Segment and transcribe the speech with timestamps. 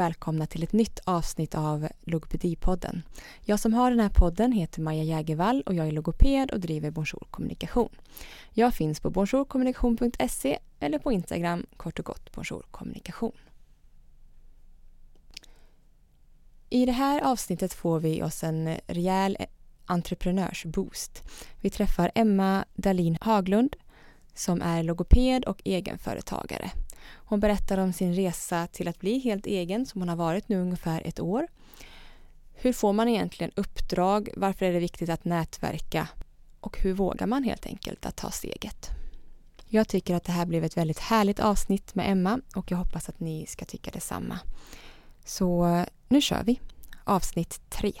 [0.00, 3.02] Välkomna till ett nytt avsnitt av Logopedipodden.
[3.44, 6.90] Jag som har den här podden heter Maja Jägervall och jag är logoped och driver
[6.90, 7.88] Bonjour Kommunikation.
[8.50, 13.32] Jag finns på bonjourkommunikation.se eller på Instagram kort och gott Bonjour Kommunikation.
[16.70, 19.36] I det här avsnittet får vi oss en rejäl
[19.86, 21.22] entreprenörsboost.
[21.60, 23.76] Vi träffar Emma Dalin Haglund
[24.34, 26.70] som är logoped och egenföretagare.
[27.12, 30.60] Hon berättar om sin resa till att bli helt egen som hon har varit nu
[30.60, 31.46] ungefär ett år.
[32.54, 34.28] Hur får man egentligen uppdrag?
[34.36, 36.08] Varför är det viktigt att nätverka?
[36.60, 38.90] Och hur vågar man helt enkelt att ta steget?
[39.68, 43.08] Jag tycker att det här blev ett väldigt härligt avsnitt med Emma och jag hoppas
[43.08, 44.38] att ni ska tycka detsamma.
[45.24, 46.60] Så nu kör vi!
[47.04, 47.92] Avsnitt 3.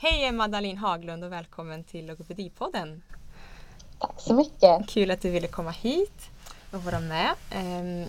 [0.00, 3.02] Hej Emma Dahlin Haglund och välkommen till Logopedipodden.
[3.98, 4.88] Tack så mycket.
[4.88, 6.30] Kul att du ville komma hit
[6.72, 7.30] och vara med.
[7.50, 8.04] Ehm,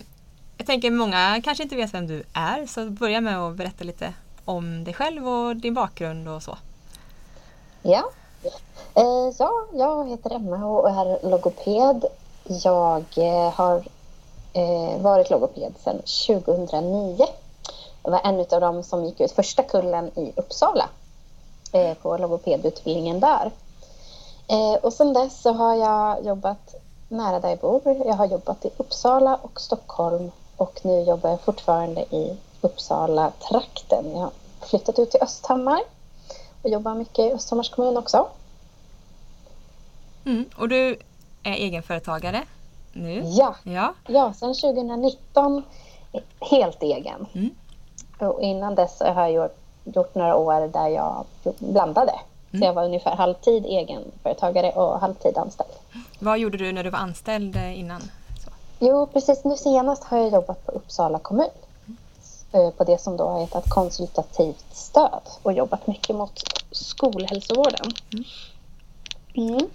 [0.58, 4.14] jag tänker många kanske inte vet vem du är så börja med att berätta lite
[4.46, 6.58] om dig själv och din bakgrund och så.
[7.82, 8.10] Ja,
[8.94, 12.06] eh, ja jag heter Emma och är logoped.
[12.44, 13.84] Jag eh, har
[14.54, 17.26] eh, varit logoped sedan 2009.
[18.04, 20.90] Jag var en av dem som gick ut första kullen i Uppsala
[22.02, 23.52] på logopedutbildningen där.
[24.48, 26.76] Eh, och sen dess så har jag jobbat
[27.08, 27.82] nära där jag bor.
[27.86, 34.12] Jag har jobbat i Uppsala och Stockholm och nu jobbar jag fortfarande i Uppsala-trakten.
[34.12, 35.82] Jag har flyttat ut till Östhammar
[36.62, 38.28] och jobbar mycket i Östhammars kommun också.
[40.26, 40.98] Mm, och du
[41.44, 42.44] är egenföretagare
[42.94, 43.24] nu?
[43.26, 43.94] Ja, ja.
[44.08, 45.64] ja sedan 2019
[46.40, 47.28] helt egen.
[47.34, 47.50] Mm.
[48.20, 49.50] Och innan dess har jag
[49.96, 51.26] gjort några år där jag
[51.60, 52.12] blandade.
[52.52, 52.62] Mm.
[52.62, 55.70] Så jag var ungefär halvtid egenföretagare och halvtid anställd.
[56.20, 58.02] Vad gjorde du när du var anställd eh, innan?
[58.46, 58.52] Så.
[58.80, 61.50] Jo, precis nu senast har jag jobbat på Uppsala kommun.
[62.52, 62.72] Mm.
[62.72, 67.92] På det som då har hetat konsultativt stöd och jobbat mycket mot skolhälsovården.
[68.14, 68.26] Mm.
[69.34, 69.70] Mm.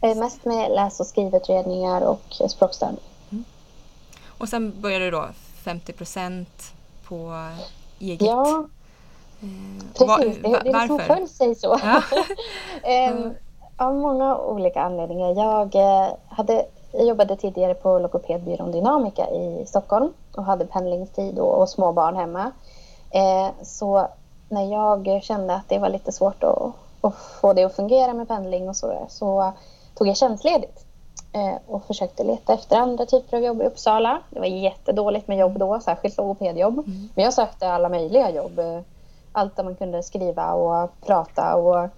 [0.00, 3.00] Eh, mest med läs och skrivutredningar och språkstörning.
[3.30, 3.44] Mm.
[4.26, 5.28] Och sen började du då
[5.64, 6.72] 50 procent
[7.04, 7.48] på
[7.98, 8.22] eget?
[8.22, 8.64] Ja,
[9.40, 11.80] Precis, var, det, det är liksom föll sig så.
[11.82, 12.02] Ja.
[13.12, 13.34] um,
[13.76, 15.34] av många olika anledningar.
[15.34, 21.60] Jag, uh, hade, jag jobbade tidigare på logopedbyrån Dynamica i Stockholm och hade pendlingstid och,
[21.60, 22.52] och små barn hemma.
[23.14, 24.08] Uh, så
[24.48, 28.28] när jag kände att det var lite svårt att, att få det att fungera med
[28.28, 29.52] pendling och så, så
[29.94, 30.84] tog jag tjänstledigt
[31.66, 34.20] och försökte leta efter andra typer av jobb i Uppsala.
[34.30, 36.78] Det var jättedåligt med jobb då, särskilt logopedjobb.
[36.78, 37.08] Mm.
[37.14, 38.60] Men jag sökte alla möjliga jobb
[39.32, 41.88] allt där man kunde skriva och prata och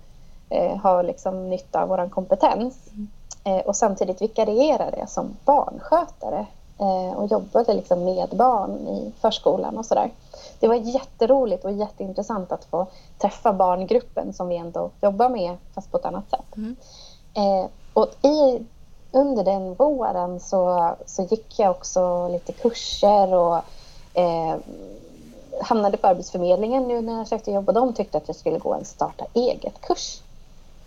[0.49, 2.75] eh, ha liksom nytta av vår kompetens.
[3.45, 6.47] Eh, och samtidigt vikariera det som barnskötare
[6.79, 10.11] eh, och jobbade liksom med barn i förskolan och sådär.
[10.61, 12.87] Det var jätteroligt och jätteintressant att få
[13.19, 16.57] träffa barngruppen som vi ändå jobbar med fast på ett annat sätt.
[16.57, 16.77] Mm.
[17.35, 18.67] Eh, och i,
[19.13, 23.57] under den våren så, så gick jag också lite kurser och
[24.15, 24.57] eh,
[25.63, 28.75] hamnade på Arbetsförmedlingen nu när jag sökte jobb och de tyckte att jag skulle gå
[28.75, 30.23] en starta eget-kurs.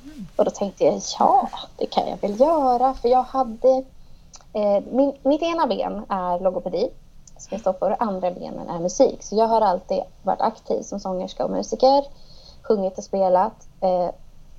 [0.04, 0.28] Mm.
[0.36, 3.84] Och då tänkte jag, ja, det kan jag väl göra för jag hade...
[4.54, 6.90] Eh, min, mitt ena ben är logopedi,
[7.38, 9.24] som jag står för, andra benen är musik.
[9.24, 12.04] Så jag har alltid varit aktiv som sångerska och musiker,
[12.62, 13.68] sjungit och spelat.
[13.82, 14.10] Eh,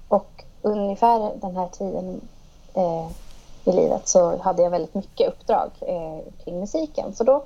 [0.09, 2.21] och ungefär den här tiden
[2.75, 3.07] eh,
[3.65, 7.15] i livet så hade jag väldigt mycket uppdrag eh, kring musiken.
[7.15, 7.45] Så då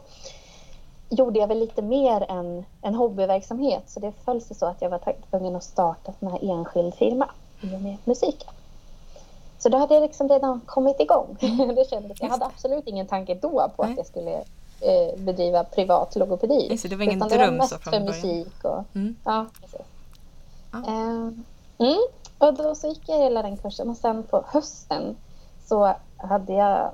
[1.11, 3.83] gjorde jag väl lite mer än en hobbyverksamhet.
[3.87, 7.29] Så det föll sig så att jag var tvungen att starta en här enskild firma
[7.61, 8.51] i och med musiken.
[9.59, 11.37] Så då hade jag liksom redan kommit igång.
[11.77, 13.93] Det kändes, jag hade absolut ingen tanke då på Nej.
[13.93, 14.35] att jag skulle
[14.81, 16.69] eh, bedriva privat logopedi.
[16.71, 18.65] Just det, var ingen dröm det var mest så för musik.
[18.65, 19.17] Och, mm.
[19.25, 19.87] ja, precis.
[20.71, 21.31] Ah.
[21.79, 21.99] Mm,
[22.39, 25.17] och då så gick jag hela den kursen och sen på hösten
[25.67, 26.91] så hade jag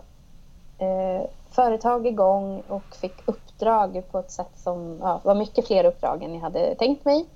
[0.79, 6.23] eh, företag igång och fick uppdrag på ett sätt som ja, var mycket fler uppdrag
[6.23, 7.26] än jag hade tänkt mig.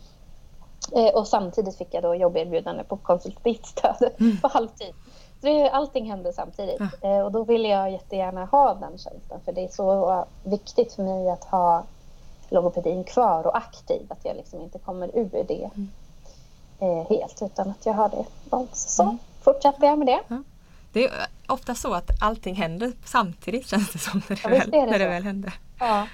[0.93, 4.37] Eh, och samtidigt fick jag då jobberbjudande på konsultativt stöd mm.
[4.43, 4.95] på halvtid.
[5.41, 6.81] Så det, allting hände samtidigt.
[7.01, 7.09] Ja.
[7.09, 11.03] Eh, och då ville jag jättegärna ha den tjänsten för det är så viktigt för
[11.03, 11.85] mig att ha
[12.49, 14.07] logopedin kvar och aktiv.
[14.09, 15.89] Att jag liksom inte kommer ur det mm.
[16.79, 18.25] eh, helt utan att jag har det.
[18.57, 19.19] Och så mm.
[19.41, 20.21] fortsatte jag med det.
[20.29, 20.43] Ja.
[20.93, 24.71] Det är ofta så att allting händer samtidigt känns det som när det, ja, väl,
[24.71, 25.55] det, när det väl händer.
[25.81, 26.07] Ja,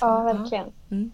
[0.00, 0.66] ja verkligen.
[0.88, 0.96] Ja.
[0.96, 1.12] Mm.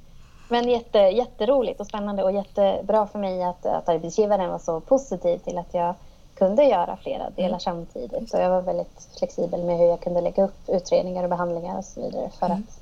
[0.49, 5.39] Men jätte, jätteroligt och spännande och jättebra för mig att, att arbetsgivaren var så positiv
[5.39, 5.95] till att jag
[6.35, 7.61] kunde göra flera delar mm.
[7.61, 8.35] samtidigt.
[8.35, 11.85] Och jag var väldigt flexibel med hur jag kunde lägga upp utredningar och behandlingar och
[11.85, 12.59] så vidare för mm.
[12.59, 12.81] att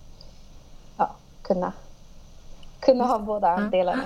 [0.96, 1.10] ja,
[1.42, 1.72] kunna,
[2.80, 4.04] kunna ha båda delarna.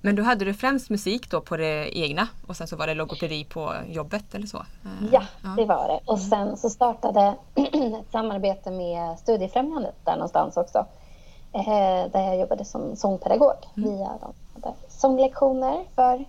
[0.00, 2.94] Men då hade du främst musik då på det egna och sen så var det
[2.94, 4.58] logopedi på jobbet eller så?
[4.58, 5.48] Eh, ja, ja.
[5.56, 6.00] det var det.
[6.04, 6.30] Och mm.
[6.30, 10.86] sen så startade ett samarbete med Studiefrämjandet där någonstans också.
[11.52, 13.90] Eh, där jag jobbade som sångpedagog mm.
[13.90, 14.32] via de
[14.88, 16.24] sånglektioner för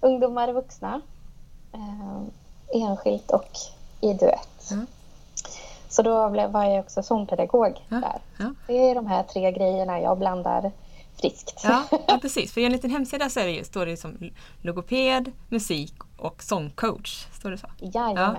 [0.00, 1.00] ungdomar och vuxna
[1.72, 2.22] eh,
[2.82, 3.50] enskilt och
[4.00, 4.70] i duett.
[4.70, 4.86] Mm.
[5.88, 7.96] Så då blev, var jag också sångpedagog ja.
[7.96, 8.20] där.
[8.38, 8.54] Ja.
[8.66, 10.72] Det är de här tre grejerna jag blandar
[11.30, 11.60] friskt.
[11.64, 12.52] Ja, ja precis.
[12.52, 14.30] För enligt din hemsida så är det står det som
[14.62, 17.26] logoped, musik och sångcoach.
[17.32, 17.66] Står det så?
[17.78, 18.36] Jajamän.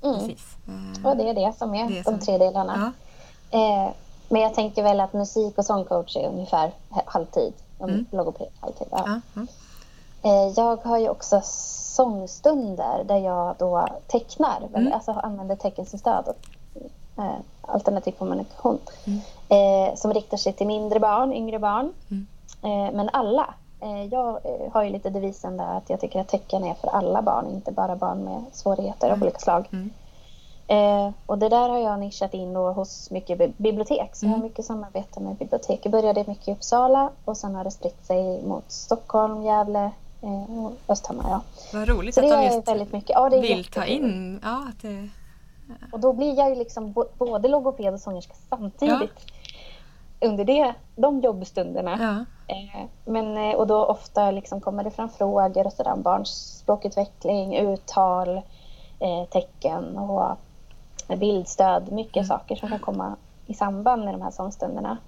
[0.00, 0.20] Ja, mm.
[0.20, 0.56] precis.
[1.04, 2.18] Och det är det som är det de som...
[2.18, 2.92] tre delarna.
[3.50, 3.58] Ja.
[3.58, 3.92] Eh,
[4.28, 6.72] men jag tänker väl att musik och sångcoach är ungefär
[7.06, 7.52] halvtid.
[7.80, 8.06] Mm.
[8.10, 8.86] Logoped halvtid.
[8.90, 9.20] Ja.
[9.36, 9.48] Mm.
[10.22, 14.92] Eh, jag har ju också sångstunder där jag då tecknar, mm.
[14.92, 16.36] alltså använder teckenstöd och
[17.18, 19.20] eh, alternativ kommunikation mm.
[19.48, 21.92] eh, som riktar sig till mindre barn, yngre barn.
[22.10, 22.26] Mm.
[22.62, 23.54] Eh, men alla.
[23.80, 26.88] Eh, jag eh, har ju lite devisen där att jag tycker att tecken är för
[26.88, 29.22] alla barn, inte bara barn med svårigheter av mm.
[29.22, 29.68] olika slag.
[29.72, 29.90] Mm.
[30.68, 34.16] Eh, och det där har jag nischat in då hos mycket bibliotek.
[34.16, 34.46] Så jag har mm.
[34.46, 35.80] mycket samarbete med bibliotek.
[35.82, 39.90] Jag började mycket i Uppsala och sen har det spritt sig mot Stockholm, Gävle,
[40.20, 41.30] eh, Östhammar.
[41.30, 41.40] Ja.
[41.72, 43.10] Vad roligt så att de just väldigt mycket.
[43.10, 44.40] Ja, det vill ta in...
[44.42, 45.08] Ja, att det...
[45.92, 49.26] Och då blir jag ju liksom både logoped och sångerska samtidigt.
[50.20, 50.28] Ja.
[50.28, 51.96] Under det, de jobbstunderna.
[52.00, 52.24] Ja.
[52.54, 57.56] Eh, men, eh, och då ofta liksom kommer det fram frågor och sådär barns språkutveckling,
[57.56, 58.36] uttal,
[58.98, 60.36] eh, tecken och
[61.18, 61.92] bildstöd.
[61.92, 62.26] Mycket mm.
[62.26, 63.16] saker som kan komma
[63.46, 64.98] i samband med de här sångstunderna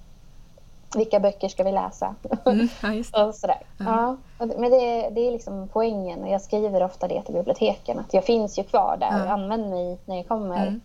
[0.94, 2.14] vilka böcker ska vi läsa?
[2.46, 2.68] Mm,
[3.12, 3.62] ja, och sådär.
[3.80, 3.92] Mm.
[3.92, 8.14] Ja, men det, det är liksom poängen och jag skriver ofta det till biblioteken att
[8.14, 9.22] jag finns ju kvar där mm.
[9.22, 10.66] och använder mig när jag kommer.
[10.66, 10.80] Mm.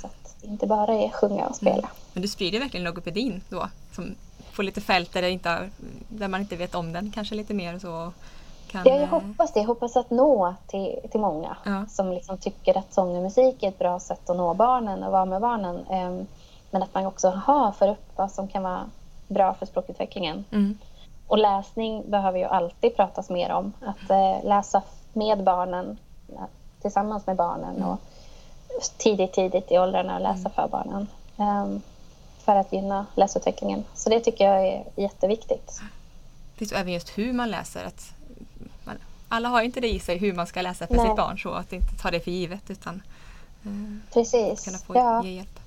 [0.00, 1.76] Så att det inte bara är sjunga och spela.
[1.76, 1.90] Mm.
[2.12, 3.68] Men du sprider verkligen logopedin då?
[3.92, 4.14] Som
[4.52, 5.70] får lite fält där, inte,
[6.08, 8.12] där man inte vet om den kanske lite mer så?
[8.70, 8.82] Kan...
[8.84, 9.60] Ja, jag hoppas det.
[9.60, 11.86] Jag hoppas att nå till, till många ja.
[11.88, 15.12] som liksom tycker att sång och musik är ett bra sätt att nå barnen och
[15.12, 15.86] vara med barnen.
[16.70, 18.90] Men att man också har för upp vad som kan vara
[19.28, 20.44] bra för språkutvecklingen.
[20.50, 20.78] Mm.
[21.26, 23.72] Och läsning behöver ju alltid pratas mer om.
[23.80, 24.82] Att eh, läsa
[25.12, 25.98] med barnen,
[26.80, 27.88] tillsammans med barnen mm.
[27.88, 27.98] och
[28.96, 30.52] tidigt, tidigt i åldrarna och läsa mm.
[30.52, 31.06] för barnen.
[31.36, 31.82] Um,
[32.44, 33.84] för att gynna läsutvecklingen.
[33.94, 35.80] Så det tycker jag är jätteviktigt.
[36.58, 37.84] Precis, och även just hur man läser.
[37.84, 38.14] Att
[38.84, 38.94] man,
[39.28, 41.06] alla har inte det i sig hur man ska läsa för Nej.
[41.06, 43.02] sitt barn så att inte ta det för givet utan
[43.64, 44.64] eh, Precis.
[44.64, 45.24] kunna få ja.
[45.24, 45.57] ge hjälp.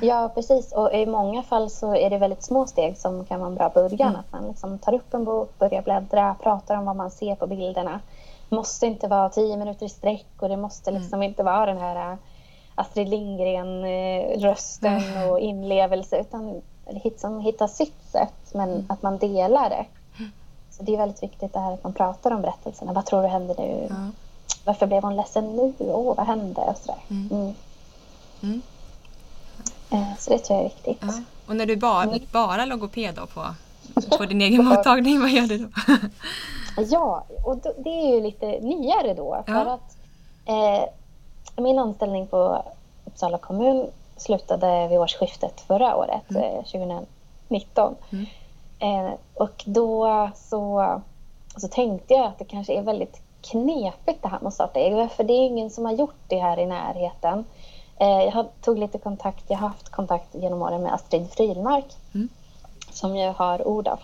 [0.00, 0.72] Ja, precis.
[0.72, 3.68] Och i många fall så är det väldigt små steg som kan vara en bra
[3.68, 4.08] början.
[4.08, 4.20] Mm.
[4.20, 7.46] Att man liksom tar upp en bok, börjar bläddra, pratar om vad man ser på
[7.46, 8.00] bilderna.
[8.48, 11.02] Det måste inte vara tio minuter i sträck och det måste mm.
[11.02, 11.28] liksom mm.
[11.28, 12.18] inte vara den här äh,
[12.74, 15.30] Astrid Lindgren-rösten mm.
[15.30, 18.86] och inlevelse utan liksom hitta sitt sätt men mm.
[18.88, 19.84] att man delar det.
[20.70, 22.92] Så det är väldigt viktigt det här att man pratar om berättelserna.
[22.92, 23.88] Vad tror du händer nu?
[24.64, 25.72] Varför blev hon ledsen nu?
[25.78, 26.60] Åh, vad hände?
[26.60, 27.00] Och sådär.
[29.92, 30.98] Eh, så det tror jag är viktigt.
[31.00, 31.22] Ja.
[31.46, 32.20] Och när du bara, mm.
[32.32, 33.54] bara logoped då på,
[34.16, 35.68] på din egen mottagning, vad gör du då?
[36.90, 39.42] ja, och då, det är ju lite nyare då.
[39.46, 39.72] För ja.
[39.74, 39.96] att
[40.44, 40.88] eh,
[41.62, 42.64] min anställning på
[43.04, 46.42] Uppsala kommun slutade vid årsskiftet förra året, mm.
[46.42, 47.94] eh, 2019.
[48.10, 48.26] Mm.
[48.78, 50.86] Eh, och då så,
[51.56, 55.12] så tänkte jag att det kanske är väldigt knepigt det här med att starta eget.
[55.12, 57.44] För det är ingen som har gjort det här i närheten.
[58.02, 62.28] Eh, jag tog lite kontakt, jag har haft kontakt genom åren med Astrid Frilmark mm.
[62.90, 64.00] som ju har ODAF.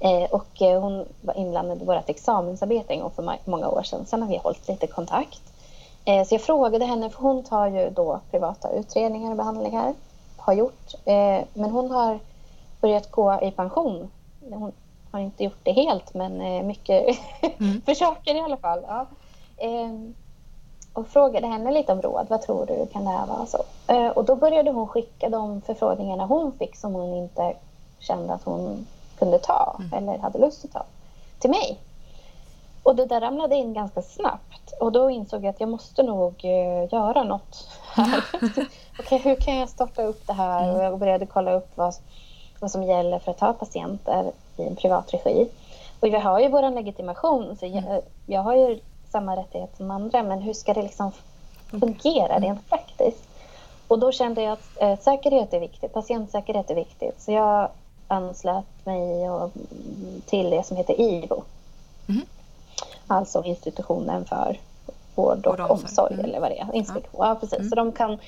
[0.00, 4.06] Eh, och eh, hon var inblandad i vårt examensarbete en gång för många år sedan.
[4.06, 5.40] Sen har vi hållit lite kontakt.
[6.04, 9.94] Så jag frågade henne, för hon tar ju då privata utredningar och behandlingar.
[10.36, 10.94] Har gjort.
[11.54, 12.18] Men hon har
[12.80, 14.10] börjat gå i pension.
[14.50, 14.72] Hon
[15.10, 17.18] har inte gjort det helt, men mycket
[17.58, 17.82] mm.
[17.86, 18.80] försöker i alla fall.
[18.88, 19.06] Ja
[20.94, 22.26] och frågade henne lite om råd.
[22.28, 22.86] Vad tror du?
[22.92, 23.64] Kan det här vara så?
[23.86, 27.54] Eh, och då började hon skicka de förfrågningarna hon fick som hon inte
[27.98, 28.86] kände att hon
[29.18, 29.92] kunde ta mm.
[29.92, 30.84] eller hade lust att ta
[31.38, 31.78] till mig.
[32.82, 36.44] Och det där ramlade in ganska snabbt och då insåg jag att jag måste nog
[36.44, 38.24] uh, göra något här.
[38.98, 40.64] okay, hur kan jag starta upp det här?
[40.64, 40.76] Mm.
[40.76, 41.94] Och jag började kolla upp vad,
[42.60, 45.48] vad som gäller för att ta patienter i en privat regi.
[46.00, 48.02] Och vi har ju vår legitimation så jag, mm.
[48.26, 48.80] jag har ju
[49.14, 51.12] samma rättighet som andra men hur ska det liksom
[51.70, 53.28] fungera rent praktiskt?
[53.88, 57.22] Och då kände jag att eh, säkerhet är viktigt, patientsäkerhet är viktigt.
[57.22, 57.68] Så jag
[58.08, 59.50] anslöt mig och,
[60.26, 61.42] till det som heter IVO.
[62.08, 62.22] Mm.
[63.06, 64.60] Alltså institutionen för
[65.14, 66.24] vård och, och omsorg mm.
[66.24, 66.74] eller vad det är.
[66.74, 67.20] Inspektion.
[67.20, 67.28] Ja.
[67.28, 67.58] ja precis.
[67.58, 67.68] Mm.
[67.68, 68.18] Så de kan,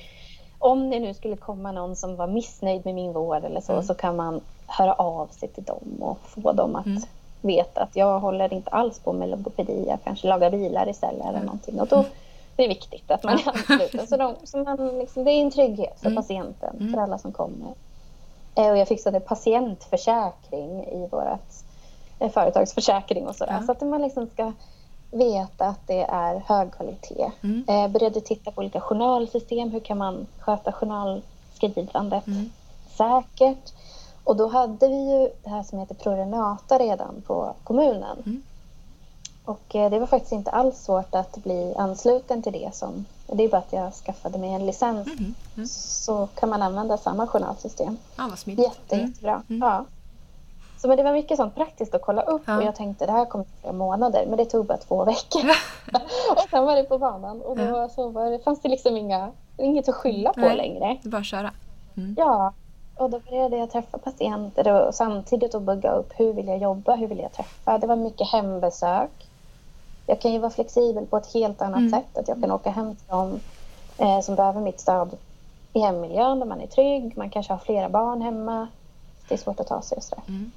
[0.59, 3.85] om det nu skulle komma någon som var missnöjd med min vård eller så, mm.
[3.85, 7.09] så kan man höra av sig till dem och få dem att
[7.47, 11.31] veta att jag håller inte alls på med logopedi, jag kanske lagar bilar istället eller
[11.31, 11.45] mm.
[11.47, 11.81] någonting.
[11.81, 12.05] Och då
[12.57, 14.07] det är viktigt att man är ansluten.
[14.07, 16.17] Så, de, så man liksom, det är en trygghet för mm.
[16.17, 16.93] patienten, mm.
[16.93, 17.75] för alla som kommer.
[18.55, 21.53] Eh, och jag fixade patientförsäkring i vårt
[22.19, 23.57] eh, företagsförsäkring och sådär.
[23.61, 23.67] Ja.
[23.67, 24.53] Så att man liksom ska
[25.11, 27.31] veta att det är hög kvalitet.
[27.43, 27.65] Mm.
[27.69, 29.71] Eh, började titta på olika journalsystem.
[29.71, 32.51] Hur kan man sköta journalskrivandet mm.
[32.97, 33.73] säkert?
[34.27, 38.23] Och då hade vi ju det här som heter Prorenata redan på kommunen.
[38.27, 38.43] Mm.
[39.45, 42.75] Och eh, det var faktiskt inte alls svårt att bli ansluten till det.
[42.75, 45.07] Som, det är bara att jag skaffade mig en licens.
[45.07, 45.35] Mm.
[45.57, 45.67] Mm.
[45.69, 47.97] Så kan man använda samma journalsystem.
[48.17, 48.65] Ah, vad smidigt.
[48.65, 49.07] Jätte, mm.
[49.07, 49.43] jättebra.
[49.49, 49.69] Mm.
[49.69, 49.85] Ja.
[50.79, 52.57] Så men det var mycket sånt praktiskt att kolla upp ja.
[52.57, 55.51] och jag tänkte det här kommer flera månader men det tog bara två veckor.
[56.31, 57.89] och sen var det på banan och då ja.
[57.89, 60.57] så var det, fanns det liksom inga, inget att skylla på Nej.
[60.57, 60.99] längre.
[61.03, 61.51] Bara köra.
[61.97, 62.15] Mm.
[62.19, 62.53] Ja,
[62.97, 66.95] och då började jag träffa patienter och samtidigt att bygga upp hur vill jag jobba,
[66.95, 67.79] hur vill jag träffa.
[67.79, 69.29] Det var mycket hembesök.
[70.07, 71.91] Jag kan ju vara flexibel på ett helt annat mm.
[71.91, 72.19] sätt.
[72.19, 73.41] Att jag kan åka hem till dem
[73.99, 75.17] eh, som behöver mitt stöd
[75.73, 77.17] i hemmiljön där man är trygg.
[77.17, 78.69] Man kanske har flera barn hemma.
[79.29, 80.25] Det är svårt att ta sig och sådär.
[80.29, 80.53] Mm.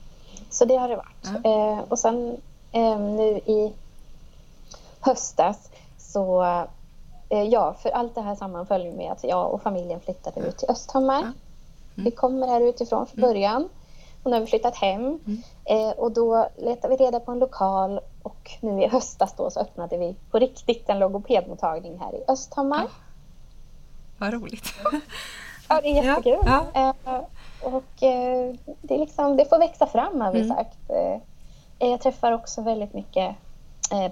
[0.50, 1.44] Så det har det varit.
[1.44, 1.52] Ja.
[1.52, 2.38] Eh, och sen
[2.72, 3.74] eh, nu i
[5.00, 6.44] höstas så
[7.30, 10.70] eh, ja, för allt det här sammanföll med att jag och familjen flyttade ut till
[10.70, 11.22] Östhammar.
[11.22, 11.32] Ja.
[12.00, 12.06] Mm.
[12.06, 13.30] Vi kommer här utifrån från mm.
[13.30, 13.70] början.
[14.24, 15.02] Och nu har vi flyttat hem.
[15.02, 15.42] Mm.
[15.66, 19.60] Eh, och då letade vi reda på en lokal och nu i höstas då så
[19.60, 22.82] öppnade vi på riktigt en logopedmottagning här i Östhammar.
[22.82, 22.90] Ja.
[24.18, 24.74] Vad roligt.
[25.70, 26.40] ja, det är jättekul.
[26.46, 26.66] Ja.
[26.74, 26.94] Ja.
[27.06, 27.22] Eh,
[27.62, 30.58] och eh, det, är liksom, det får växa fram har vi mm.
[30.58, 30.90] sagt.
[30.90, 33.36] Eh, jag träffar också väldigt mycket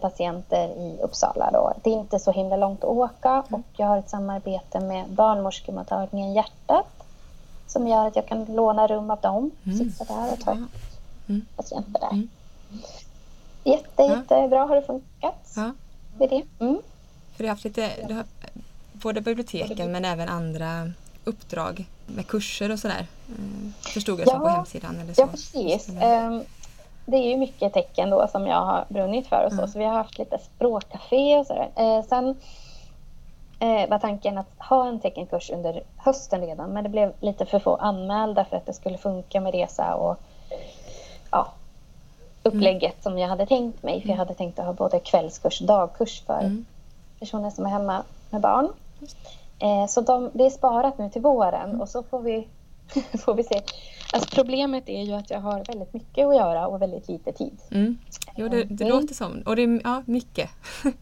[0.02, 1.50] patienter i Uppsala.
[1.52, 1.74] Då.
[1.84, 6.34] Det är inte så himla långt att åka och jag har ett samarbete med barnmorskemottagningen
[6.34, 6.97] Hjärtat
[7.68, 9.52] som gör att jag kan låna rum av dem.
[9.66, 9.78] Mm.
[9.78, 11.46] Sitta där och ta mm.
[11.56, 12.12] patienter där.
[12.12, 12.30] Mm.
[13.64, 15.54] Jätte, jättebra har det funkat.
[15.56, 15.72] Ja.
[16.18, 16.66] Med det.
[16.66, 16.82] Mm.
[17.36, 18.24] För du har haft lite, du har,
[18.92, 20.92] både biblioteken men även andra
[21.24, 23.08] uppdrag med kurser och sådär?
[23.28, 25.00] Mm, förstod jag ja, på hemsidan?
[25.00, 25.22] Eller så.
[25.22, 25.90] Ja, precis.
[25.90, 26.44] Um,
[27.06, 29.68] det är ju mycket tecken då som jag har brunnit för och så, mm.
[29.68, 31.70] så vi har haft lite språkcafé och sådär.
[31.80, 32.36] Uh, sen
[33.64, 37.60] uh, var tanken att ha en teckenkurs under hösten redan, men det blev lite för
[37.60, 40.18] få anmälda för att det skulle funka med resa och
[41.32, 41.48] ja,
[42.44, 43.02] upplägget mm.
[43.02, 44.02] som jag hade tänkt mig.
[44.02, 46.66] För jag hade tänkt att ha både kvällskurs och dagkurs för mm.
[47.20, 48.70] personer som är hemma med barn.
[49.60, 51.82] Eh, så de, det är sparat nu till våren mm.
[51.82, 52.48] och så får vi,
[53.20, 53.62] får vi se.
[54.14, 57.58] Alltså problemet är ju att jag har väldigt mycket att göra och väldigt lite tid.
[57.72, 57.98] Mm.
[58.36, 58.98] Jo, det, det mm.
[58.98, 59.42] låter som.
[59.46, 60.50] Och det är ja, mycket.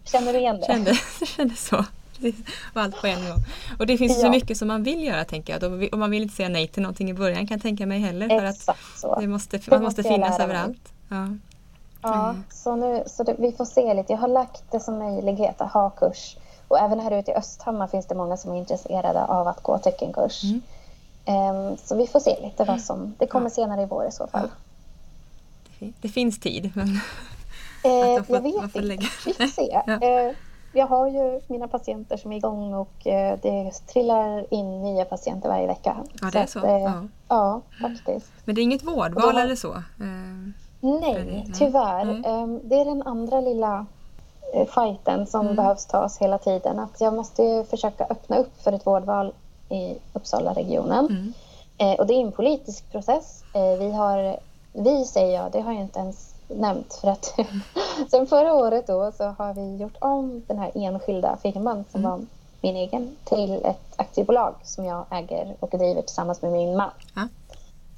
[0.04, 0.66] Känner du igen det?
[0.68, 1.86] Kände, det kändes så.
[2.74, 3.46] Och allt på en gång.
[3.80, 4.22] Och det finns ja.
[4.22, 5.94] så mycket som man vill göra tänker jag.
[5.94, 8.30] Och man vill inte säga nej till någonting i början kan jag tänka mig heller.
[8.30, 9.20] För Exakt att så.
[9.20, 10.94] Det måste, man måste finnas överallt.
[11.10, 11.28] Ja,
[12.02, 12.44] ja mm.
[12.50, 14.14] så, nu, så det, vi får se lite.
[14.14, 17.88] Jag har lagt det som möjlighet att ha kurs och även här ute i Östhammar
[17.88, 20.44] finns det många som är intresserade av att gå teckenkurs.
[20.44, 20.62] Mm.
[21.28, 23.14] Um, så vi får se lite vad som...
[23.18, 24.50] Det kommer senare i vår i så fall.
[25.80, 25.88] Ja.
[26.02, 27.00] Det finns tid men...
[27.86, 29.08] Eh, får, jag vet inte.
[29.26, 29.82] Vi får se.
[29.86, 29.94] ja.
[29.94, 30.36] eh,
[30.76, 35.50] jag har ju mina patienter som är igång och eh, det trillar in nya patienter
[35.50, 35.98] varje vecka.
[36.22, 36.52] Ja, det är så?
[36.52, 37.04] så att, eh, ja.
[37.28, 37.62] ja.
[37.82, 38.32] faktiskt.
[38.46, 39.74] Men det är inget vårdval då, eller så?
[39.74, 42.02] Eh, nej, tyvärr.
[42.02, 42.60] Mm.
[42.64, 43.86] Det är den andra lilla
[44.54, 45.56] fighten som mm.
[45.56, 46.80] behövs tas hela tiden.
[46.80, 49.34] Att jag måste försöka öppna upp för ett vårdval
[49.70, 51.34] i Uppsala-regionen.
[51.78, 51.96] Mm.
[52.00, 53.44] Och det är en politisk process.
[53.80, 54.38] Vi har,
[54.74, 57.34] vi säger jag, det har jag inte ens nämnt för att
[58.12, 62.12] sen förra året då så har vi gjort om den här enskilda firman som mm.
[62.12, 62.26] var
[62.62, 66.92] min egen till ett aktiebolag som jag äger och driver tillsammans med min man.
[67.16, 67.28] Ja.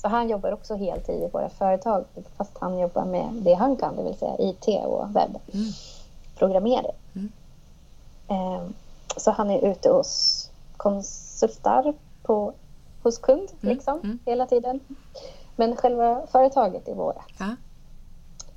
[0.02, 2.06] Så han jobbar också heltid i våra företag
[2.38, 5.40] fast han jobbar med det han kan, det vill säga IT och webb.
[5.54, 5.70] Mm.
[7.16, 7.32] Mm.
[8.28, 8.62] Eh,
[9.18, 10.44] så han är ute hos
[10.78, 12.54] konsultar på,
[13.04, 13.76] hos kund mm.
[13.76, 14.20] Liksom, mm.
[14.26, 14.80] hela tiden.
[15.56, 17.34] Men själva företaget är vårt.
[17.40, 17.56] Ja.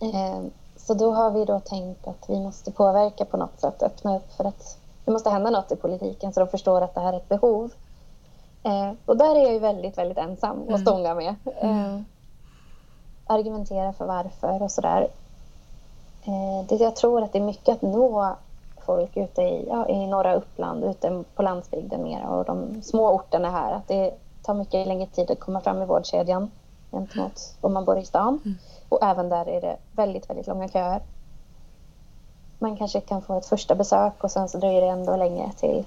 [0.00, 0.42] Eh,
[0.76, 4.32] så då har vi då tänkt att vi måste påverka på något sätt, öppna upp
[4.32, 7.16] för att det måste hända något i politiken så de förstår att det här är
[7.16, 7.72] ett behov.
[8.62, 10.74] Eh, och där är jag ju väldigt, väldigt ensam mm.
[10.74, 11.34] att stånga med.
[11.60, 11.94] Mm.
[11.94, 12.02] Eh,
[13.26, 15.08] argumentera för varför och sådär.
[16.68, 18.36] Det, jag tror att det är mycket att nå
[18.86, 23.50] folk ute i, ja, i norra Uppland, ute på landsbygden mera och de små orterna
[23.50, 23.72] här.
[23.72, 26.50] Att det tar mycket längre tid att komma fram i vårdkedjan
[26.90, 28.58] gentemot om man bor i stan.
[28.90, 28.98] Mm.
[28.98, 31.00] Och även där är det väldigt, väldigt långa köer.
[32.58, 35.84] man kanske kan få ett första besök och sen så dröjer det ändå länge till,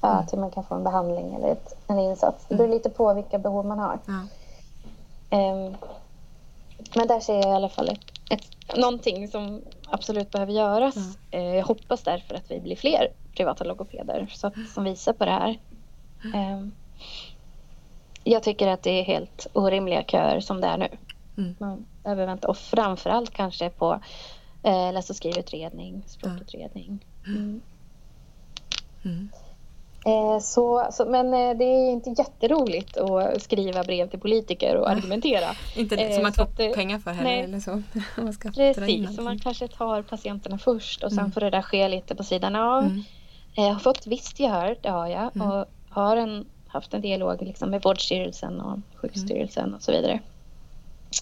[0.00, 0.26] ja, mm.
[0.26, 2.44] till man kan få en behandling eller ett, en insats.
[2.48, 2.76] Det beror mm.
[2.76, 3.98] lite på vilka behov man har.
[4.06, 4.12] Ja.
[5.38, 5.76] Um,
[6.94, 10.94] men där ser jag i alla fall ett, ett, någonting som absolut behöver göras.
[11.30, 11.38] Ja.
[11.38, 15.24] Uh, jag hoppas därför att vi blir fler privata logopeder så att, som visar på
[15.24, 15.58] det här.
[16.34, 16.72] Um,
[18.24, 20.88] jag tycker att det är helt orimliga köer som det är nu.
[21.38, 21.54] Mm.
[21.58, 24.00] Man behöver vänta och framförallt kanske på
[24.62, 27.04] eh, läs och skrivutredning, språkutredning.
[27.26, 27.60] Mm.
[29.04, 29.28] Mm.
[30.06, 34.90] Eh, så, så, men eh, det är inte jätteroligt att skriva brev till politiker och
[34.90, 35.46] argumentera.
[35.76, 37.30] inte det, som man får att, pengar för heller.
[37.30, 37.40] Nej.
[37.40, 37.82] Eller så.
[38.22, 41.32] man ska Precis, så man kanske tar patienterna först och sen mm.
[41.32, 42.84] får det där ske lite på sidan av.
[42.84, 43.02] Mm.
[43.56, 45.30] Eh, jag har fått visst gehör, det har jag.
[45.36, 50.20] Och har en, haft en dialog liksom med Vårdstyrelsen och Sjukstyrelsen och så vidare.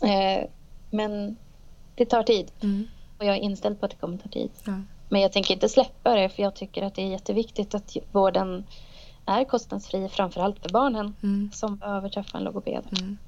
[0.02, 0.48] Eh,
[0.90, 1.36] men
[1.94, 2.50] det tar tid.
[2.62, 2.88] Mm.
[3.18, 4.50] Och jag är inställd på att det kommer ta tid.
[4.64, 4.72] Ja.
[5.08, 8.64] Men jag tänker inte släppa det för jag tycker att det är jätteviktigt att vården
[9.26, 11.50] är kostnadsfri framförallt för barnen mm.
[11.52, 12.84] som behöver träffa en logoped.
[13.00, 13.18] Mm.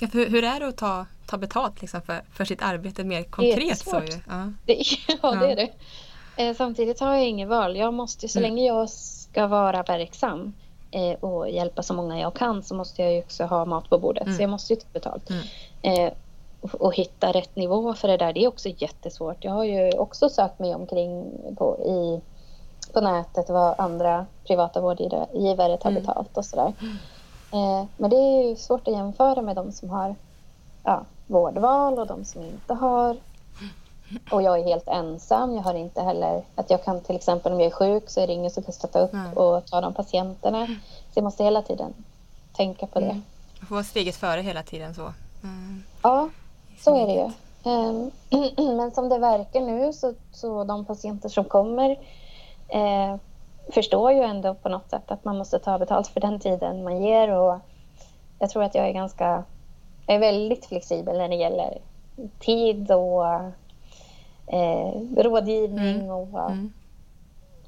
[0.00, 3.22] Ja, för hur är det att ta, ta betalt liksom för, för sitt arbete mer
[3.22, 3.68] konkret?
[3.68, 4.20] Det så ju?
[4.28, 4.52] Ja.
[4.66, 4.74] Det,
[5.08, 5.56] ja, ja, det är
[6.36, 6.44] det.
[6.44, 7.76] Eh, samtidigt har jag inget val.
[7.76, 8.50] Jag måste, så mm.
[8.50, 10.52] länge jag ska vara verksam
[10.90, 13.98] eh, och hjälpa så många jag kan så måste jag ju också ha mat på
[13.98, 14.22] bordet.
[14.22, 14.36] Mm.
[14.36, 15.30] Så jag måste ju ta betalt.
[15.82, 16.12] Eh,
[16.72, 19.44] och hitta rätt nivå för det där, det är också jättesvårt.
[19.44, 22.20] Jag har ju också sökt mig omkring på, i,
[22.92, 26.02] på nätet vad andra privata vårdgivare tar mm.
[26.02, 26.72] betalt och sådär.
[27.52, 30.14] Eh, men det är ju svårt att jämföra med de som har
[30.84, 33.16] ja, vårdval och de som inte har.
[34.30, 35.54] Och jag är helt ensam.
[35.54, 38.26] Jag har inte heller att jag kan till exempel om jag är sjuk så är
[38.26, 39.32] det ingen som kan stötta upp mm.
[39.32, 40.66] och ta de patienterna.
[40.66, 40.72] Så
[41.14, 41.94] jag måste hela tiden
[42.52, 43.06] tänka på det.
[43.06, 43.22] Mm.
[43.68, 45.12] Få vara steget före hela tiden så.
[45.42, 45.82] Mm.
[46.02, 46.28] Ja,
[46.78, 47.30] så är det ju.
[47.64, 48.10] Ehm,
[48.76, 51.90] men som det verkar nu så, så de patienter som kommer
[52.68, 53.16] eh,
[53.72, 57.02] förstår ju ändå på något sätt att man måste ta betalt för den tiden man
[57.02, 57.58] ger och
[58.38, 59.44] jag tror att jag är ganska,
[60.06, 61.78] jag är väldigt flexibel när det gäller
[62.38, 63.26] tid och
[64.46, 66.10] eh, rådgivning mm.
[66.10, 66.72] och mm.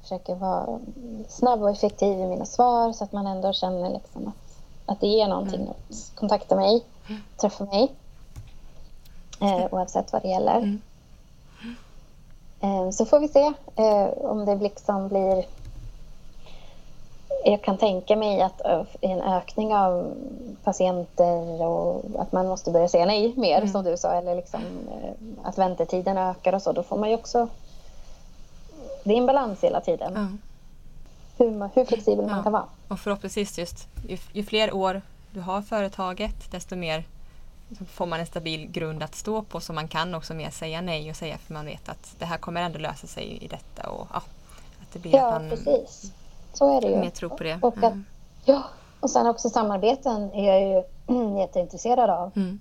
[0.01, 0.79] försöker vara
[1.27, 4.33] snabb och effektiv i mina svar så att man ändå känner liksom att,
[4.85, 5.69] att det ger någonting mm.
[5.69, 6.83] att kontakta mig,
[7.37, 7.91] träffa mig
[9.41, 10.57] eh, oavsett vad det gäller.
[10.57, 10.81] Mm.
[12.61, 15.45] Eh, så får vi se eh, om det liksom blir...
[17.45, 20.13] Jag kan tänka mig att eh, en ökning av
[20.63, 23.69] patienter och att man måste börja säga nej mer mm.
[23.69, 26.71] som du sa eller liksom, eh, att väntetiden ökar och så.
[26.71, 27.47] Då får man ju också...
[29.03, 30.15] Det är en balans hela tiden.
[30.15, 30.37] Mm.
[31.37, 32.65] Hur, hur, flexibel man kan vara.
[32.87, 35.01] Och förhoppningsvis just ju, ju fler år
[35.35, 37.03] du har företaget desto mer
[37.77, 40.81] så får man en stabil grund att stå på så man kan också mer säga
[40.81, 43.89] nej och säga för man vet att det här kommer ändå lösa sig i detta.
[43.89, 44.21] Och, ja,
[44.81, 46.11] att det blir ja, att man precis.
[46.53, 46.97] Så är det ju.
[46.97, 47.59] Mer tro på det.
[47.61, 48.05] Och, att, mm.
[48.45, 48.63] ja,
[48.99, 52.31] och sen också samarbeten är jag ju jätteintresserad av.
[52.35, 52.59] Mm.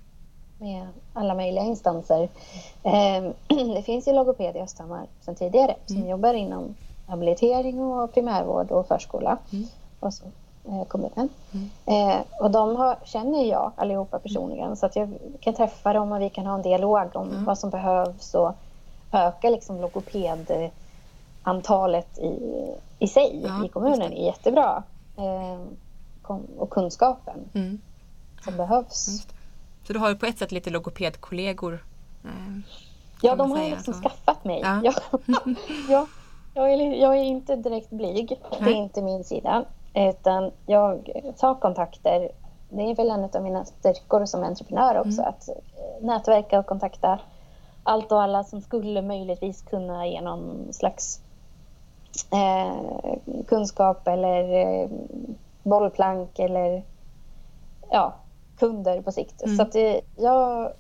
[0.59, 2.29] Med alla möjliga instanser.
[2.83, 3.31] Eh,
[3.75, 6.09] det finns ju logoped i Östhammar sedan tidigare som mm.
[6.09, 6.75] jobbar inom
[7.07, 9.39] habilitering och primärvård och förskola.
[9.53, 9.67] Mm.
[10.01, 10.25] Och så
[10.89, 11.29] kommunen.
[11.53, 11.71] Mm.
[11.85, 16.21] Eh, och de har, känner jag allihopa personligen så att jag kan träffa dem och
[16.21, 17.45] vi kan ha en dialog om mm.
[17.45, 18.55] vad som behövs och
[19.13, 22.39] öka liksom logopedantalet i,
[22.99, 24.83] i sig ja, i kommunen är jättebra.
[25.17, 25.59] Eh,
[26.59, 27.81] och kunskapen mm.
[28.45, 29.27] som behövs.
[29.87, 31.85] Så du har på ett sätt lite logopedkollegor?
[32.25, 32.31] Eh,
[33.23, 34.01] ja, de har säga, liksom så.
[34.01, 34.61] skaffat mig.
[34.61, 34.93] Ja.
[35.89, 36.07] ja.
[36.57, 38.41] Jag, är, jag är inte direkt blyg.
[38.59, 39.65] Det är inte min sida.
[39.95, 42.31] Utan jag tar kontakter.
[42.69, 45.23] Det är väl en av mina styrkor som entreprenör också.
[45.23, 45.29] Mm.
[45.29, 45.55] Att eh,
[46.01, 47.19] nätverka och kontakta
[47.83, 51.21] allt och alla som skulle möjligtvis kunna ge någon slags
[52.33, 53.15] eh,
[53.47, 54.89] kunskap eller eh,
[55.63, 56.83] bollplank eller
[57.91, 58.15] ja,
[58.59, 59.43] kunder på sikt.
[59.43, 59.57] Mm.
[59.57, 60.73] Så att det, jag,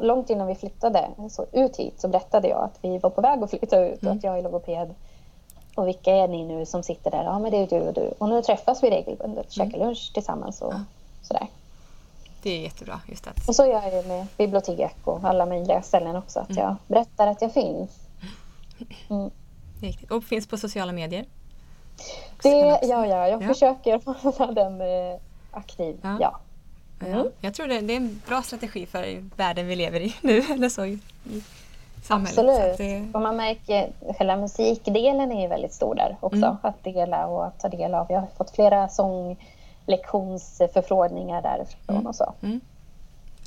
[0.00, 3.42] långt innan vi flyttade så ut hit så berättade jag att vi var på väg
[3.42, 4.12] att flytta ut mm.
[4.12, 4.94] och att jag är logoped
[5.74, 7.24] och vilka är ni nu som sitter där?
[7.24, 8.14] Ja, men det är du och du.
[8.18, 9.70] Och nu träffas vi regelbundet, mm.
[9.70, 10.80] käkar lunch tillsammans och ja.
[11.22, 11.46] sådär.
[12.42, 13.00] Det är jättebra.
[13.06, 13.48] just att...
[13.48, 16.40] Och så gör jag med bibliotek och alla möjliga ställen också.
[16.40, 16.62] Att mm.
[16.62, 17.90] jag berättar att jag finns.
[19.10, 19.30] Mm.
[20.10, 21.26] Och finns på sociala medier?
[22.42, 23.28] Det ja, ja.
[23.28, 23.48] Jag ja.
[23.48, 25.98] försöker hålla den eh, aktiv.
[26.02, 26.16] Ja.
[26.20, 26.40] ja.
[27.06, 27.26] Mm.
[27.40, 30.38] Jag tror det, det, är en bra strategi för världen vi lever i nu.
[30.38, 30.98] Eller så, i,
[32.02, 32.38] samhället.
[32.38, 32.78] Absolut.
[32.78, 33.08] Det...
[33.14, 36.36] Och man märker själva musikdelen är ju väldigt stor där också.
[36.36, 36.56] Mm.
[36.62, 38.06] Att dela och att ta del av.
[38.08, 42.06] Jag har fått flera sånglektionsförfrågningar därifrån mm.
[42.06, 42.34] och så.
[42.42, 42.60] Mm.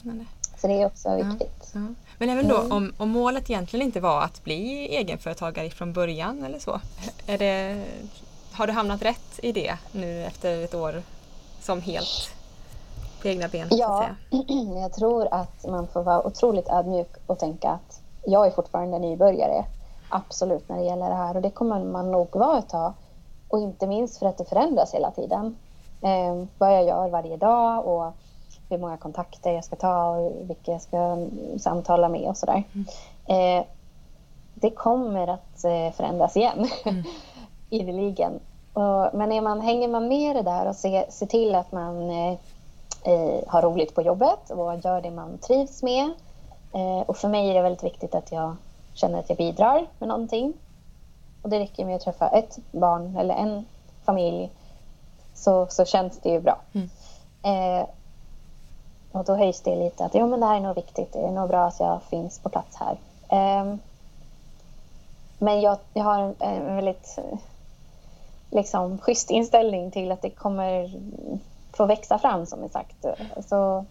[0.03, 0.11] Så
[0.57, 1.71] Så det är också viktigt.
[1.73, 1.85] Ja, ja.
[2.17, 2.71] Men även då, mm.
[2.71, 6.79] om, om målet egentligen inte var att bli egenföretagare från början eller så.
[7.27, 7.83] Är det,
[8.51, 11.01] har du hamnat rätt i det nu efter ett år
[11.61, 12.29] som helt
[13.21, 13.67] på egna ben?
[13.71, 14.05] Ja,
[14.81, 19.65] jag tror att man får vara otroligt ödmjuk och tänka att jag är fortfarande nybörjare.
[20.09, 22.93] Absolut när det gäller det här och det kommer man nog vara ett tag.
[23.49, 25.55] Och inte minst för att det förändras hela tiden.
[26.01, 28.13] Eh, vad jag gör varje dag och
[28.69, 31.27] hur många kontakter jag ska ta och vilka jag ska
[31.59, 32.63] samtala med och sådär.
[32.73, 33.59] Mm.
[33.59, 33.65] Eh,
[34.53, 37.03] det kommer att eh, förändras igen, mm.
[37.69, 38.39] ideligen.
[38.73, 41.71] Och, men är man, hänger man med i det där och ser, ser till att
[41.71, 42.37] man eh,
[43.03, 46.11] eh, har roligt på jobbet och gör det man trivs med.
[46.75, 48.55] Eh, och för mig är det väldigt viktigt att jag
[48.93, 50.53] känner att jag bidrar med någonting.
[51.41, 53.65] Och det räcker med att träffa ett barn eller en
[54.05, 54.51] familj
[55.33, 56.61] så, så känns det ju bra.
[56.73, 56.89] Mm.
[57.43, 57.87] Eh,
[59.11, 61.13] och då höjs det lite att jo, men det här är nog viktigt.
[61.13, 62.97] Det är nog bra att jag finns på plats här.
[63.29, 63.75] Eh,
[65.37, 67.19] men jag, jag har en, väldigt
[68.49, 70.91] liksom, schysst inställning till att det kommer
[71.73, 73.05] få växa fram som sagt.
[73.49, 73.85] Så,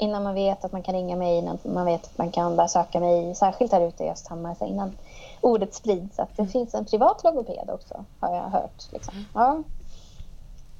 [0.00, 2.68] innan man vet att man kan ringa mig, innan man vet att man kan börja
[2.68, 4.92] söka mig, särskilt här ute i Östhammar, innan
[5.40, 6.52] ordet sprids att det mm.
[6.52, 8.92] finns en privat logoped också, har jag hört.
[8.92, 9.14] Liksom.
[9.14, 9.26] Mm.
[9.34, 9.62] Ja.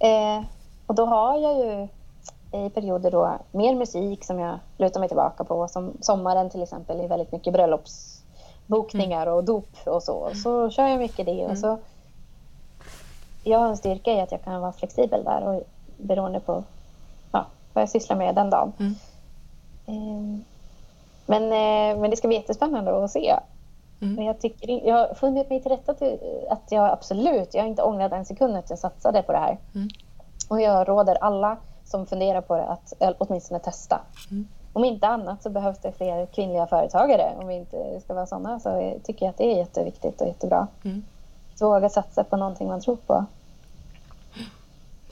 [0.09, 0.45] Eh,
[0.87, 1.89] och då har jag ju
[2.53, 5.69] i perioder då mer musik som jag lutar mig tillbaka på.
[5.69, 10.31] Som sommaren till exempel är väldigt mycket bröllopsbokningar och dop och så.
[10.35, 11.47] Så kör jag mycket det.
[11.47, 11.79] Och så,
[13.45, 15.63] jag har en styrka i att jag kan vara flexibel där och
[15.97, 16.65] beroende på
[17.77, 18.73] vad jag sysslar med den dagen.
[18.79, 18.95] Mm.
[19.87, 20.41] Eh,
[21.27, 23.37] men, eh, men det ska bli jättespännande att se.
[24.01, 24.15] Mm.
[24.15, 26.19] Men jag, tycker, jag har funnit mig till rätta till
[26.51, 29.59] att jag absolut, jag har inte ångrat en sekund att jag satsade på det här.
[29.75, 29.89] Mm.
[30.49, 34.01] Och jag råder alla som funderar på det att åtminstone testa.
[34.31, 34.47] Mm.
[34.73, 37.35] Om inte annat så behövs det fler kvinnliga företagare.
[37.39, 40.67] Om vi inte ska vara sådana så tycker jag att det är jätteviktigt och jättebra.
[40.85, 41.05] Mm.
[41.61, 43.25] Våga satsa på någonting man tror på.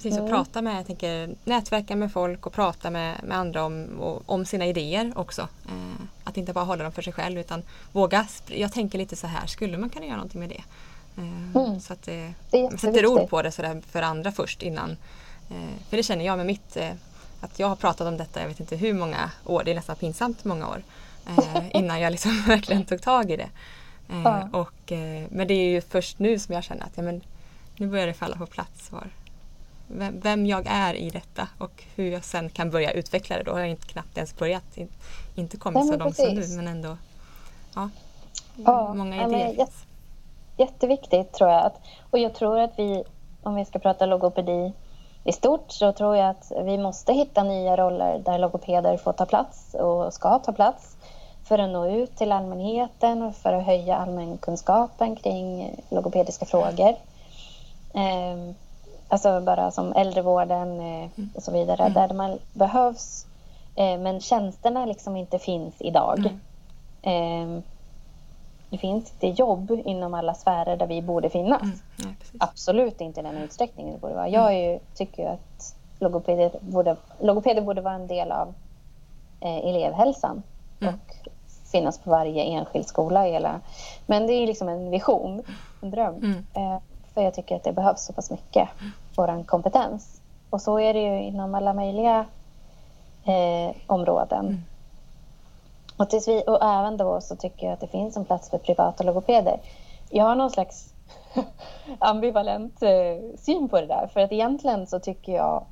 [0.05, 3.87] Precis, och prata med, jag tänker nätverka med folk och prata med, med andra om,
[4.27, 5.43] om sina idéer också.
[5.43, 7.62] Eh, att inte bara hålla dem för sig själv utan
[7.93, 8.27] våga.
[8.47, 10.62] Jag tänker lite så här, skulle man kunna göra någonting med det?
[11.17, 11.81] Eh, mm.
[11.81, 14.97] Så att eh, man sätter ord på det sådär för andra först innan.
[15.88, 16.77] För det känner jag med mitt,
[17.40, 19.97] att jag har pratat om detta jag vet inte hur många år, det är nästan
[19.97, 20.83] pinsamt många år.
[21.71, 23.49] Innan jag liksom verkligen tog tag i det.
[24.09, 24.49] Ja.
[24.53, 24.93] Och,
[25.29, 27.21] men det är ju först nu som jag känner att ja, men,
[27.77, 29.09] nu börjar det falla på plats var,
[29.94, 33.42] vem, jag är i detta och hur jag sen kan börja utveckla det.
[33.42, 34.88] Då har jag inte, knappt ens börjat, in,
[35.35, 36.96] inte kommit så långt som nu men ändå
[37.74, 37.90] ja,
[38.57, 39.48] ja många idéer.
[39.48, 39.72] Jätte,
[40.57, 41.66] jätteviktigt tror jag.
[41.66, 41.80] Att,
[42.11, 43.04] och jag tror att vi,
[43.42, 44.72] om vi ska prata logopedi
[45.24, 49.26] i stort så tror jag att vi måste hitta nya roller där logopeder får ta
[49.26, 50.96] plats och ska ta plats
[51.44, 56.96] för att nå ut till allmänheten och för att höja allmänkunskapen kring logopediska frågor.
[59.09, 61.93] Alltså bara som äldrevården eh, och så vidare, mm.
[61.93, 63.27] där man behövs.
[63.75, 66.31] Eh, men tjänsterna liksom inte finns idag.
[67.03, 67.62] Mm.
[68.71, 71.62] Det finns inte jobb inom alla sfärer där vi borde finnas.
[71.62, 71.79] Mm.
[71.97, 72.07] Ja,
[72.38, 74.29] Absolut inte i den utsträckningen det borde vara.
[74.29, 74.73] Jag mm.
[74.73, 78.55] ju, tycker att logopeder borde, logopeder borde vara en del av
[79.40, 80.43] eh, elevhälsan
[80.81, 80.95] mm.
[80.95, 81.31] och
[81.73, 83.23] finnas på varje enskild skola.
[83.23, 83.61] Hela.
[84.07, 85.43] Men det är liksom en vision,
[85.83, 86.47] en dröm.
[87.14, 88.68] För jag tycker att det behövs så pass mycket,
[89.16, 90.20] vår kompetens.
[90.50, 92.27] Och så är det ju inom alla möjliga
[93.24, 94.46] eh, områden.
[94.46, 94.62] Mm.
[95.96, 98.59] Och, tills vi, och även då så tycker jag att det finns en plats för
[98.59, 99.61] privata logopeder.
[100.11, 100.94] Jag har någon slags
[101.98, 104.11] ambivalent eh, syn på det där.
[104.12, 105.64] För att egentligen så tycker jag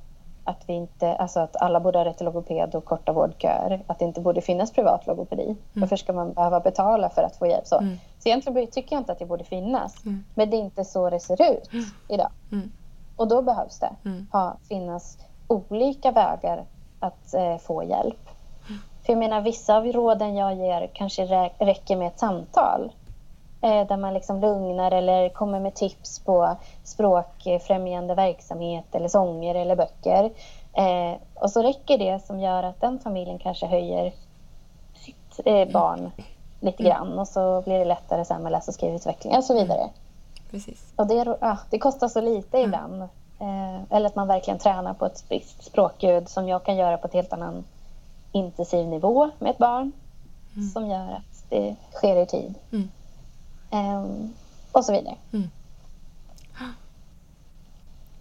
[0.44, 3.83] att, vi inte, alltså att alla borde ha rätt till logoped och korta vårdköer.
[3.87, 5.44] Att det inte borde finnas privat logopedi.
[5.44, 5.57] Mm.
[5.72, 7.66] Varför ska man behöva betala för att få hjälp?
[7.66, 7.98] Så, mm.
[8.18, 10.05] så egentligen tycker jag inte att det borde finnas.
[10.05, 10.24] Mm.
[10.35, 11.85] Men det är inte så det ser ut mm.
[12.09, 12.31] idag.
[12.52, 12.72] Mm.
[13.16, 14.26] Och då behövs det mm.
[14.33, 16.64] ha, finnas olika vägar
[17.00, 18.28] att eh, få hjälp.
[19.07, 22.92] För jag menar, vissa av råden jag ger kanske räcker med ett samtal
[23.68, 30.31] där man liksom lugnar eller kommer med tips på språkfrämjande verksamhet eller sånger eller böcker.
[30.72, 34.12] Eh, och så räcker det som gör att den familjen kanske höjer
[34.94, 36.11] sitt eh, barn
[36.61, 36.90] lite mm.
[36.90, 39.88] grann och så blir det lättare sen med läs och skrivutveckling och så vidare.
[40.51, 40.92] Precis.
[40.96, 42.68] Och det, ja, det kostar så lite mm.
[42.68, 43.03] ibland.
[43.40, 47.07] Eh, eller att man verkligen tränar på ett visst språkljud som jag kan göra på
[47.07, 47.64] ett helt annan
[48.33, 49.92] intensiv nivå med ett barn
[50.57, 50.68] mm.
[50.68, 52.55] som gör att det sker i tid.
[52.72, 52.90] Mm.
[53.72, 54.35] Um,
[54.72, 55.16] och så vidare.
[55.32, 55.50] Mm.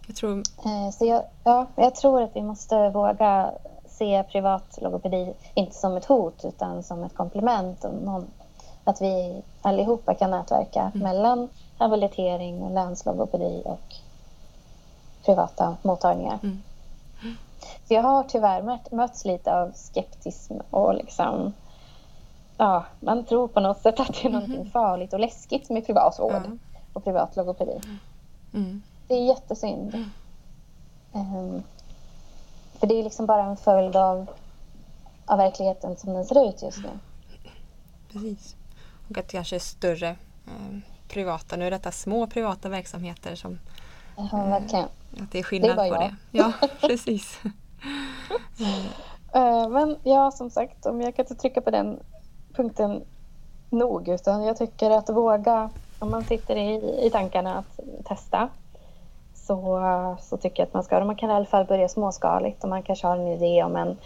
[0.06, 0.36] Jag tror...
[0.36, 3.50] Uh, så jag, ja, jag tror att vi måste våga
[3.86, 7.84] se privat logopedi inte som ett hot utan som ett komplement.
[7.84, 8.26] Och någon,
[8.84, 10.98] att vi allihopa kan nätverka mm.
[10.98, 13.96] mellan habilitering och länslogopedi och
[15.24, 16.38] privata mottagningar.
[16.42, 16.62] Mm.
[17.88, 21.52] Så jag har tyvärr mött, mötts lite av skeptism och liksom
[22.62, 24.70] ja, man tror på något sätt att det är någonting mm.
[24.70, 26.58] farligt och läskigt med privat vård mm.
[26.92, 27.80] och privat logopedi.
[28.54, 28.82] Mm.
[29.08, 29.94] Det är jättesynd.
[31.12, 31.62] Um,
[32.78, 34.26] för det är liksom bara en följd av,
[35.26, 36.88] av verkligheten som den ser ut just nu.
[38.12, 38.56] Precis.
[39.10, 40.08] Och att det kanske är större
[40.46, 43.58] eh, privata, nu är detta små privata verksamheter som
[44.16, 44.88] Ja, eh, verkligen.
[45.20, 46.02] Att det är skillnad det är på jag.
[46.02, 46.16] det.
[46.30, 47.40] Ja, precis.
[49.36, 52.00] uh, men ja, som sagt, om jag kan inte trycka på den
[52.54, 53.02] punkten
[53.70, 58.48] nog utan jag tycker att våga, om man sitter i, i tankarna att testa
[59.34, 61.04] så, så tycker jag att man ska.
[61.04, 63.96] Man kan i alla fall börja småskaligt och man kanske har en idé om en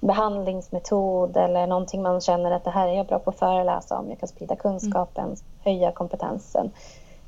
[0.00, 4.10] behandlingsmetod eller någonting man känner att det här är jag bra på att föreläsa om.
[4.10, 5.36] Jag kan sprida kunskapen, mm.
[5.64, 6.70] höja kompetensen.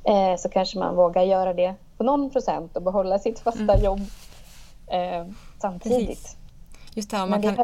[0.03, 3.83] Eh, så kanske man vågar göra det på någon procent och behålla sitt fasta mm.
[3.83, 4.01] jobb
[4.87, 5.25] eh,
[5.61, 6.07] samtidigt.
[6.07, 6.37] Precis.
[6.93, 7.55] Just det, man, kan,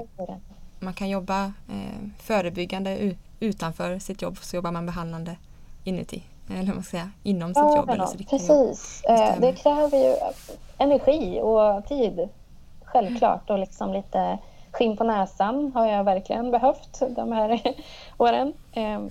[0.85, 5.35] man kan jobba eh, förebyggande utanför sitt jobb så jobbar man behandlande
[5.83, 6.23] inuti.
[6.49, 7.89] Eller man ska säga, inom sitt ja, jobb.
[7.89, 9.03] Eller sitt precis.
[9.03, 10.15] Eh, det kräver ju
[10.77, 12.29] energi och tid.
[12.83, 13.49] Självklart.
[13.49, 14.37] Och liksom lite
[14.71, 17.61] skinn på näsan har jag verkligen behövt de här
[18.17, 18.53] åren.
[18.71, 19.01] Eh,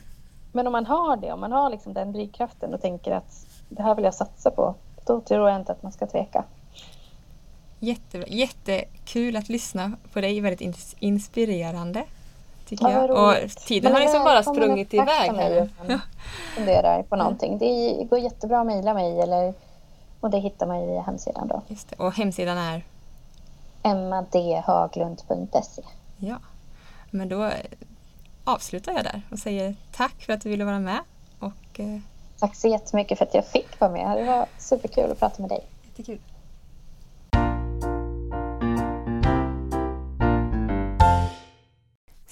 [0.53, 3.83] men om man har det, om man har liksom den drivkraften och tänker att det
[3.83, 4.75] här vill jag satsa på,
[5.07, 6.45] då tror jag inte att man ska tveka.
[7.85, 8.29] Jättebra.
[8.29, 12.05] Jättekul att lyssna på dig, väldigt inspirerande.
[12.69, 13.11] Tycker ja, jag.
[13.11, 15.33] Och tiden har liksom bara sprungit iväg.
[15.33, 15.69] Här.
[16.57, 17.59] Funderar på någonting.
[17.59, 19.55] Det går jättebra att mejla mig eller,
[20.21, 21.49] och det hittar man via hemsidan.
[21.49, 21.63] Då.
[21.69, 21.97] Just det.
[21.97, 22.83] Och hemsidan är?
[23.85, 25.83] emmadhaglund.se
[26.17, 26.37] Ja,
[27.11, 27.51] men då
[28.45, 31.01] avslutar jag där och säger tack för att du ville vara med.
[31.39, 31.99] Och, eh...
[32.39, 34.17] Tack så jättemycket för att jag fick vara med.
[34.17, 35.61] Det var superkul att prata med dig.
[35.83, 36.19] Jättekul.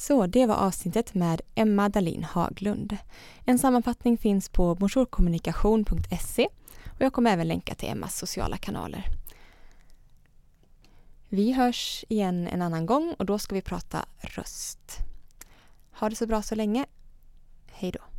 [0.03, 2.97] Så det var avsnittet med Emma Dalin Haglund.
[3.45, 6.49] En sammanfattning finns på motorkommunikation.se
[6.87, 9.07] och jag kommer även länka till Emmas sociala kanaler.
[11.29, 14.99] Vi hörs igen en annan gång och då ska vi prata röst.
[15.93, 16.87] Ha det så bra så länge.
[17.73, 18.12] Hej då.